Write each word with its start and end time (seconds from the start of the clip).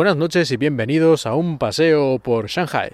Buenas 0.00 0.16
noches 0.16 0.50
y 0.50 0.56
bienvenidos 0.56 1.26
a 1.26 1.34
un 1.34 1.58
paseo 1.58 2.18
por 2.20 2.46
Shanghai. 2.46 2.90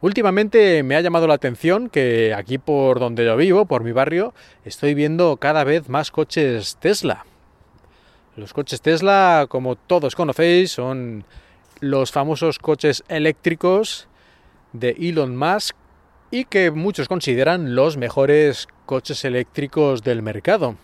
Últimamente 0.00 0.84
me 0.84 0.94
ha 0.94 1.00
llamado 1.00 1.26
la 1.26 1.34
atención 1.34 1.88
que 1.88 2.32
aquí 2.32 2.58
por 2.58 3.00
donde 3.00 3.24
yo 3.24 3.36
vivo, 3.36 3.66
por 3.66 3.82
mi 3.82 3.90
barrio, 3.90 4.32
estoy 4.64 4.94
viendo 4.94 5.36
cada 5.38 5.64
vez 5.64 5.88
más 5.88 6.12
coches 6.12 6.76
Tesla. 6.78 7.26
Los 8.36 8.52
coches 8.52 8.82
Tesla, 8.82 9.46
como 9.48 9.74
todos 9.74 10.14
conocéis, 10.14 10.70
son 10.70 11.24
los 11.80 12.12
famosos 12.12 12.60
coches 12.60 13.02
eléctricos 13.08 14.06
de 14.72 14.90
Elon 14.90 15.36
Musk 15.36 15.74
y 16.30 16.44
que 16.44 16.70
muchos 16.70 17.08
consideran 17.08 17.74
los 17.74 17.96
mejores 17.96 18.68
coches 18.84 19.24
eléctricos 19.24 20.04
del 20.04 20.22
mercado. 20.22 20.76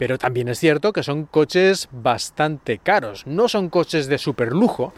Pero 0.00 0.16
también 0.16 0.48
es 0.48 0.58
cierto 0.58 0.94
que 0.94 1.02
son 1.02 1.26
coches 1.26 1.90
bastante 1.92 2.78
caros, 2.78 3.26
no 3.26 3.48
son 3.48 3.68
coches 3.68 4.06
de 4.06 4.16
super 4.16 4.50
lujo, 4.50 4.94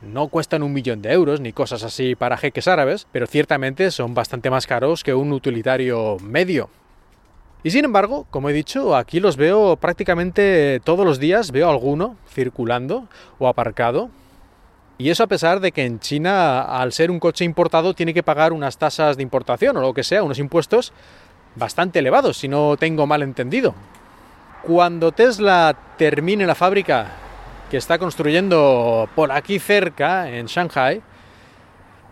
no 0.00 0.28
cuestan 0.28 0.62
un 0.62 0.72
millón 0.72 1.02
de 1.02 1.12
euros 1.12 1.42
ni 1.42 1.52
cosas 1.52 1.82
así 1.82 2.14
para 2.14 2.38
jeques 2.38 2.66
árabes, 2.66 3.06
pero 3.12 3.26
ciertamente 3.26 3.90
son 3.90 4.14
bastante 4.14 4.48
más 4.48 4.66
caros 4.66 5.04
que 5.04 5.12
un 5.12 5.30
utilitario 5.34 6.16
medio. 6.22 6.70
Y 7.62 7.70
sin 7.70 7.84
embargo, 7.84 8.26
como 8.30 8.48
he 8.48 8.54
dicho, 8.54 8.96
aquí 8.96 9.20
los 9.20 9.36
veo 9.36 9.76
prácticamente 9.76 10.80
todos 10.84 11.04
los 11.04 11.18
días, 11.18 11.50
veo 11.50 11.68
alguno 11.68 12.16
circulando 12.32 13.08
o 13.38 13.46
aparcado. 13.46 14.08
Y 14.96 15.10
eso 15.10 15.22
a 15.22 15.26
pesar 15.26 15.60
de 15.60 15.70
que 15.70 15.84
en 15.84 16.00
China, 16.00 16.62
al 16.62 16.94
ser 16.94 17.10
un 17.10 17.20
coche 17.20 17.44
importado, 17.44 17.92
tiene 17.92 18.14
que 18.14 18.22
pagar 18.22 18.54
unas 18.54 18.78
tasas 18.78 19.18
de 19.18 19.22
importación 19.22 19.76
o 19.76 19.82
lo 19.82 19.92
que 19.92 20.02
sea, 20.02 20.22
unos 20.22 20.38
impuestos 20.38 20.94
bastante 21.56 21.98
elevados, 21.98 22.38
si 22.38 22.48
no 22.48 22.78
tengo 22.78 23.06
mal 23.06 23.22
entendido. 23.22 23.74
Cuando 24.62 25.10
Tesla 25.12 25.74
termine 25.96 26.46
la 26.46 26.54
fábrica 26.54 27.12
que 27.70 27.78
está 27.78 27.98
construyendo 27.98 29.08
por 29.14 29.32
aquí 29.32 29.58
cerca, 29.58 30.30
en 30.30 30.46
Shanghai, 30.46 31.00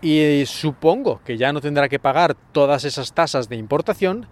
y 0.01 0.43
supongo 0.47 1.21
que 1.23 1.37
ya 1.37 1.53
no 1.53 1.61
tendrá 1.61 1.87
que 1.89 1.99
pagar 1.99 2.35
todas 2.51 2.85
esas 2.85 3.13
tasas 3.13 3.49
de 3.49 3.55
importación, 3.55 4.25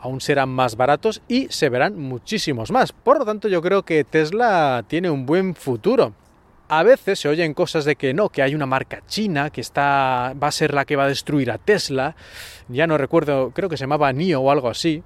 aún 0.00 0.20
serán 0.20 0.48
más 0.48 0.76
baratos 0.76 1.22
y 1.28 1.46
se 1.50 1.68
verán 1.68 2.00
muchísimos 2.00 2.72
más. 2.72 2.90
Por 2.92 3.20
lo 3.20 3.24
tanto, 3.24 3.46
yo 3.46 3.62
creo 3.62 3.84
que 3.84 4.02
Tesla 4.02 4.84
tiene 4.88 5.08
un 5.08 5.24
buen 5.24 5.54
futuro. 5.54 6.14
A 6.68 6.82
veces 6.82 7.20
se 7.20 7.28
oyen 7.28 7.54
cosas 7.54 7.84
de 7.84 7.94
que 7.94 8.12
no, 8.12 8.28
que 8.30 8.42
hay 8.42 8.56
una 8.56 8.66
marca 8.66 9.02
china 9.06 9.50
que 9.50 9.60
está 9.60 10.34
va 10.42 10.48
a 10.48 10.52
ser 10.52 10.74
la 10.74 10.84
que 10.84 10.96
va 10.96 11.04
a 11.04 11.08
destruir 11.08 11.52
a 11.52 11.58
Tesla. 11.58 12.16
Ya 12.68 12.88
no 12.88 12.98
recuerdo, 12.98 13.52
creo 13.52 13.68
que 13.68 13.76
se 13.76 13.84
llamaba 13.84 14.12
NIO 14.12 14.40
o 14.40 14.50
algo 14.50 14.68
así 14.68 15.04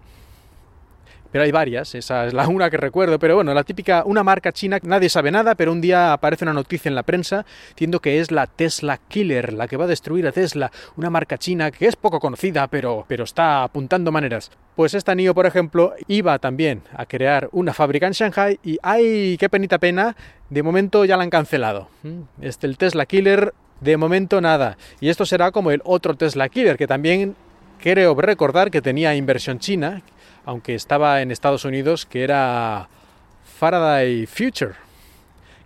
pero 1.35 1.43
hay 1.43 1.51
varias, 1.51 1.97
esa 1.97 2.27
es 2.27 2.33
la 2.33 2.47
una 2.49 2.71
que 2.71 2.77
recuerdo, 2.77 3.19
pero 3.19 3.35
bueno, 3.35 3.53
la 3.53 3.65
típica, 3.65 4.05
una 4.07 4.23
marca 4.23 4.53
china, 4.53 4.79
nadie 4.85 5.09
sabe 5.09 5.33
nada, 5.33 5.57
pero 5.57 5.73
un 5.73 5.81
día 5.81 6.13
aparece 6.13 6.45
una 6.45 6.53
noticia 6.53 6.89
en 6.89 6.95
la 6.95 7.03
prensa 7.03 7.45
diciendo 7.71 7.99
que 7.99 8.21
es 8.21 8.31
la 8.31 8.47
Tesla 8.47 9.01
Killer, 9.09 9.53
la 9.53 9.67
que 9.67 9.77
va 9.77 9.87
a 9.87 9.89
destruir 9.89 10.29
a 10.29 10.31
Tesla, 10.31 10.71
una 10.97 11.11
marca 11.11 11.37
china 11.37 11.73
que 11.73 11.89
es 11.89 11.97
poco 11.97 12.21
conocida, 12.21 12.69
pero, 12.69 13.05
pero 13.09 13.25
está 13.25 13.65
apuntando 13.65 14.13
maneras. 14.13 14.53
Pues 14.77 14.95
esta 14.95 15.17
NIO, 15.17 15.35
por 15.35 15.47
ejemplo, 15.47 15.95
iba 16.07 16.39
también 16.39 16.83
a 16.95 17.05
crear 17.05 17.49
una 17.51 17.73
fábrica 17.73 18.07
en 18.07 18.13
Shanghai 18.13 18.61
y 18.63 18.79
¡ay, 18.81 19.37
qué 19.37 19.49
penita 19.49 19.79
pena! 19.79 20.15
De 20.51 20.63
momento 20.63 21.05
ya 21.05 21.17
la 21.17 21.25
han 21.25 21.31
cancelado. 21.31 21.89
¿Mm? 22.05 22.43
Este, 22.43 22.69
el 22.69 22.79
Tesla 22.79 23.07
Killer, 23.07 23.53
de 23.81 23.97
momento 23.97 24.41
nada. 24.41 24.79
Y 25.01 25.09
esto 25.09 25.27
será 25.27 25.51
como 25.51 25.73
el 25.73 25.83
otro 25.85 26.15
Tesla 26.15 26.49
Killer, 26.49 26.77
que 26.77 26.87
también 26.87 27.35
creo 27.81 28.15
recordar 28.15 28.71
que 28.71 28.81
tenía 28.81 29.15
inversión 29.15 29.59
china, 29.59 30.01
aunque 30.45 30.75
estaba 30.75 31.23
en 31.23 31.31
Estados 31.31 31.65
Unidos, 31.65 32.07
que 32.07 32.25
era 32.25 32.89
Faraday 33.59 34.27
Future, 34.27 34.75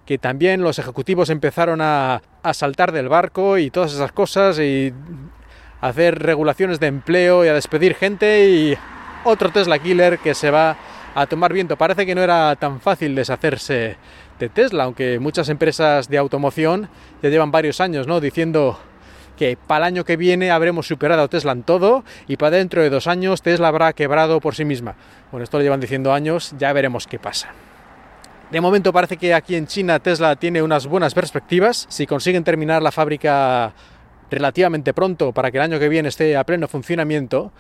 que 0.07 0.19
también 0.19 0.63
los 0.63 0.79
ejecutivos 0.79 1.31
empezaron 1.31 1.81
a, 1.81 2.23
saltar 2.53 2.93
del 2.93 3.11
barco 3.11 3.59
y 3.59 3.71
todas 3.71 3.93
esas 3.93 4.11
cosas 4.11 4.59
y 4.59 4.91
hacer 5.83 6.19
regulaciones 6.19 6.81
de 6.81 6.87
empleo 6.87 7.45
y 7.45 7.49
a 7.49 7.53
despedir 7.53 7.95
gente 7.95 8.49
y 8.49 8.79
otro 9.25 9.51
Tesla 9.51 9.79
Killer 9.79 10.19
que 10.19 10.35
se 10.35 10.51
va 10.51 10.79
a 11.15 11.27
tomar 11.27 11.53
viento. 11.53 11.77
Parece 11.77 12.07
que 12.07 12.15
no 12.15 12.23
era 12.23 12.57
tan 12.57 12.81
fácil 12.81 13.15
deshacerse 13.15 13.99
de 14.39 14.49
Tesla, 14.49 14.85
aunque 14.85 15.19
muchas 15.19 15.51
empresas 15.51 16.09
de 16.09 16.17
automoción 16.17 16.89
ya 17.23 17.29
llevan 17.29 17.51
varios 17.51 17.83
años 17.83 18.07
¿no? 18.07 18.19
diciendo 18.19 18.79
que 19.39 19.57
para 19.57 19.87
el 19.87 19.95
año 19.95 20.05
que 20.05 20.17
viene 20.17 20.51
habremos 20.51 20.89
superado 20.89 21.23
a 21.23 21.29
Tesla 21.29 21.53
en 21.53 21.63
todo 21.63 22.05
y 22.27 22.37
para 22.37 22.57
dentro 22.57 22.83
de 22.83 22.91
dos 22.91 23.07
años 23.07 23.41
Tesla 23.41 23.69
habrá 23.69 23.93
quebrado 23.93 24.41
por 24.41 24.55
sí 24.55 24.65
misma. 24.65 24.97
Bueno, 25.31 25.45
esto 25.45 25.59
lo 25.59 25.63
llevan 25.63 25.81
diciendo 25.81 26.13
años, 26.13 26.55
ya 26.59 26.73
veremos 26.73 27.07
qué 27.07 27.19
pasa. 27.19 27.51
De 28.51 28.61
momento 28.61 28.93
parece 28.93 29.17
que 29.17 29.33
aquí 29.35 29.55
en 29.55 29.67
China 29.67 30.01
Tesla 30.01 30.35
tiene 30.37 30.61
unas 30.61 30.87
buenas 30.87 31.15
perspectivas. 31.15 31.87
Si 31.89 32.07
consiguen 32.07 32.45
terminar 32.45 32.83
la 32.83 32.91
fábrica 32.91 33.73
relativamente 34.31 34.93
pronto 34.93 35.33
para 35.33 35.51
que 35.51 35.59
el 35.59 35.63
año 35.63 35.79
que 35.79 35.89
viene 35.89 36.09
esté 36.09 36.37
a 36.37 36.45
pleno 36.45 36.67
funcionamiento, 36.67 37.53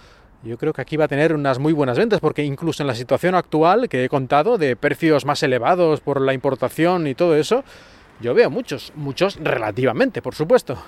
yo 0.42 0.58
creo 0.58 0.72
que 0.72 0.82
aquí 0.82 0.96
va 0.96 1.04
a 1.04 1.08
tener 1.08 1.32
unas 1.32 1.58
muy 1.58 1.72
buenas 1.72 1.96
ventas 1.96 2.20
porque 2.20 2.44
incluso 2.44 2.82
en 2.82 2.88
la 2.88 2.94
situación 2.94 3.34
actual 3.34 3.88
que 3.88 4.04
he 4.04 4.08
contado 4.08 4.58
de 4.58 4.76
precios 4.76 5.24
más 5.24 5.42
elevados 5.42 6.00
por 6.00 6.20
la 6.20 6.34
importación 6.34 7.06
y 7.06 7.14
todo 7.14 7.36
eso, 7.36 7.64
yo 8.20 8.34
veo 8.34 8.50
muchos, 8.50 8.92
muchos 8.96 9.36
relativamente, 9.36 10.22
por 10.22 10.34
supuesto 10.34 10.78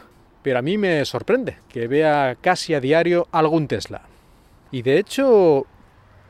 pero 0.43 0.59
a 0.59 0.63
mí 0.63 0.79
me 0.79 1.05
sorprende 1.05 1.59
que 1.69 1.87
vea 1.87 2.37
casi 2.41 2.75
a 2.75 2.81
diario 2.81 3.29
algún 3.33 3.69
Tesla. 3.69 4.03
Y 4.71 4.83
de 4.83 4.99
hecho, 4.99 5.67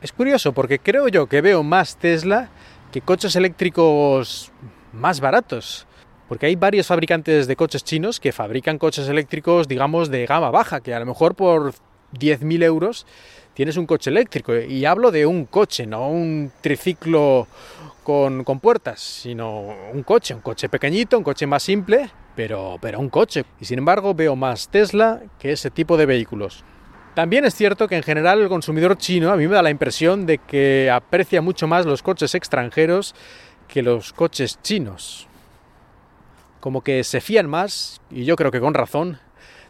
es 0.01 0.11
curioso 0.11 0.51
porque 0.51 0.79
creo 0.79 1.07
yo 1.07 1.27
que 1.27 1.41
veo 1.41 1.63
más 1.63 1.97
Tesla 1.97 2.49
que 2.91 3.01
coches 3.01 3.35
eléctricos 3.35 4.51
más 4.93 5.19
baratos. 5.19 5.87
Porque 6.27 6.45
hay 6.45 6.55
varios 6.55 6.87
fabricantes 6.87 7.47
de 7.47 7.55
coches 7.55 7.83
chinos 7.83 8.19
que 8.19 8.31
fabrican 8.31 8.77
coches 8.77 9.07
eléctricos, 9.09 9.67
digamos, 9.67 10.09
de 10.09 10.25
gama 10.25 10.49
baja, 10.49 10.79
que 10.79 10.93
a 10.93 10.99
lo 10.99 11.05
mejor 11.05 11.35
por 11.35 11.73
10.000 12.13 12.63
euros 12.63 13.05
tienes 13.53 13.75
un 13.75 13.85
coche 13.85 14.09
eléctrico. 14.09 14.55
Y 14.55 14.85
hablo 14.85 15.11
de 15.11 15.25
un 15.25 15.45
coche, 15.45 15.85
no 15.85 16.07
un 16.09 16.51
triciclo 16.61 17.47
con, 18.03 18.43
con 18.45 18.59
puertas, 18.59 19.01
sino 19.01 19.75
un 19.93 20.03
coche, 20.03 20.33
un 20.33 20.41
coche 20.41 20.69
pequeñito, 20.69 21.17
un 21.17 21.23
coche 21.23 21.45
más 21.47 21.63
simple, 21.63 22.09
pero, 22.35 22.77
pero 22.81 22.99
un 22.99 23.09
coche. 23.09 23.45
Y 23.59 23.65
sin 23.65 23.79
embargo 23.79 24.13
veo 24.13 24.35
más 24.35 24.69
Tesla 24.69 25.21
que 25.39 25.51
ese 25.51 25.69
tipo 25.69 25.97
de 25.97 26.05
vehículos. 26.05 26.63
También 27.13 27.43
es 27.43 27.55
cierto 27.55 27.87
que 27.87 27.97
en 27.97 28.03
general 28.03 28.39
el 28.39 28.47
consumidor 28.47 28.97
chino 28.97 29.31
a 29.31 29.35
mí 29.35 29.47
me 29.47 29.55
da 29.55 29.61
la 29.61 29.69
impresión 29.69 30.25
de 30.25 30.37
que 30.37 30.89
aprecia 30.89 31.41
mucho 31.41 31.67
más 31.67 31.85
los 31.85 32.01
coches 32.03 32.35
extranjeros 32.35 33.15
que 33.67 33.81
los 33.81 34.13
coches 34.13 34.59
chinos. 34.61 35.27
Como 36.61 36.81
que 36.81 37.03
se 37.03 37.19
fían 37.19 37.49
más, 37.49 38.01
y 38.09 38.23
yo 38.23 38.35
creo 38.35 38.51
que 38.51 38.61
con 38.61 38.73
razón, 38.73 39.19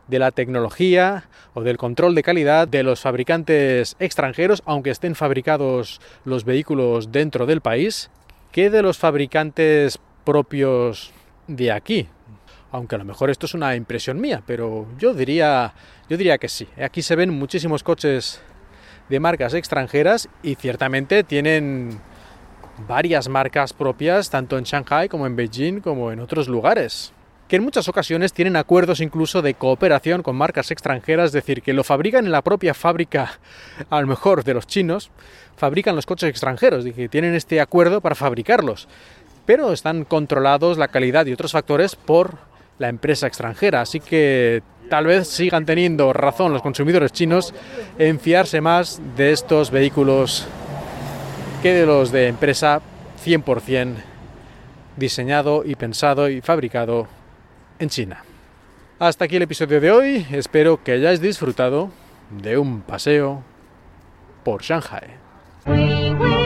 de 0.08 0.20
la 0.20 0.32
tecnología 0.32 1.30
o 1.54 1.64
del 1.64 1.78
control 1.78 2.14
de 2.14 2.24
calidad 2.24 2.68
de 2.68 2.84
los 2.84 3.00
fabricantes 3.00 3.96
extranjeros, 4.00 4.62
aunque 4.66 4.92
estén 4.92 5.16
fabricados 5.16 6.00
los 6.26 6.44
vehículos 6.44 7.12
dentro 7.12 7.46
del 7.46 7.62
país, 7.62 8.12
que 8.52 8.70
de 8.70 8.82
los 8.84 8.98
fabricantes 8.98 10.00
propios 10.26 11.12
de 11.48 11.72
aquí, 11.72 12.08
aunque 12.72 12.96
a 12.96 12.98
lo 12.98 13.06
mejor 13.06 13.30
esto 13.30 13.46
es 13.46 13.54
una 13.54 13.76
impresión 13.76 14.20
mía, 14.20 14.42
pero 14.46 14.88
yo 14.98 15.14
diría, 15.14 15.74
yo 16.10 16.18
diría 16.18 16.38
que 16.38 16.50
sí. 16.50 16.68
Aquí 16.82 17.02
se 17.02 17.16
ven 17.16 17.30
muchísimos 17.30 17.84
coches 17.84 18.42
de 19.10 19.20
marcas 19.20 19.54
extranjeras 19.54 20.30
y 20.42 20.56
ciertamente 20.56 21.24
tienen 21.24 22.00
varias 22.88 23.28
marcas 23.28 23.74
propias, 23.74 24.30
tanto 24.30 24.58
en 24.58 24.64
Shanghai 24.64 25.10
como 25.10 25.28
en 25.28 25.36
Beijing 25.36 25.82
como 25.82 26.12
en 26.12 26.20
otros 26.20 26.48
lugares 26.48 27.14
que 27.52 27.58
en 27.58 27.64
muchas 27.64 27.90
ocasiones 27.90 28.32
tienen 28.32 28.56
acuerdos 28.56 29.02
incluso 29.02 29.42
de 29.42 29.56
cooperación 29.56 30.24
con 30.24 30.38
marcas 30.38 30.72
extranjeras, 30.72 31.26
es 31.26 31.32
decir, 31.34 31.62
que 31.62 31.74
lo 31.74 31.84
fabrican 31.84 32.26
en 32.26 32.32
la 32.32 32.44
propia 32.44 32.74
fábrica, 32.74 33.42
a 33.90 34.00
lo 34.00 34.08
mejor 34.08 34.46
de 34.46 34.54
los 34.54 34.68
chinos, 34.68 35.12
fabrican 35.58 35.98
los 35.98 36.06
coches 36.06 36.30
extranjeros, 36.30 36.86
y 36.86 36.94
que 36.94 37.10
tienen 37.10 37.36
este 37.36 37.60
acuerdo 37.60 38.00
para 38.00 38.16
fabricarlos, 38.16 38.88
pero 39.46 39.74
están 39.74 40.06
controlados 40.06 40.78
la 40.78 40.88
calidad 40.88 41.26
y 41.26 41.34
otros 41.34 41.52
factores 41.52 41.98
por 41.98 42.38
la 42.82 42.90
empresa 42.90 43.28
extranjera. 43.28 43.82
Así 43.82 44.02
que 44.02 44.62
tal 44.90 45.06
vez 45.06 45.28
sigan 45.28 45.66
teniendo 45.66 46.12
razón 46.12 46.52
los 46.52 46.62
consumidores 46.62 47.14
chinos 47.14 47.54
en 47.98 48.20
fiarse 48.20 48.60
más 48.60 49.02
de 49.16 49.32
estos 49.32 49.72
vehículos 49.72 50.46
que 51.62 51.74
de 51.74 51.86
los 51.86 52.12
de 52.12 52.28
empresa 52.28 52.82
100% 53.24 53.96
diseñado 54.98 55.64
y 55.64 55.76
pensado 55.76 56.28
y 56.28 56.42
fabricado 56.42 57.08
en 57.80 57.90
China. 57.90 58.24
Hasta 59.00 59.26
aquí 59.26 59.38
el 59.38 59.44
episodio 59.44 59.80
de 59.80 59.92
hoy, 59.92 60.28
espero 60.32 60.84
que 60.84 60.92
hayáis 60.92 61.22
disfrutado 61.22 61.90
de 62.30 62.58
un 62.58 62.82
paseo 62.82 63.42
por 64.44 64.62
Shanghai. 64.62 66.41